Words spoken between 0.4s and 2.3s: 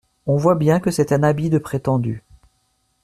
bien que c’est un habit de prétendu…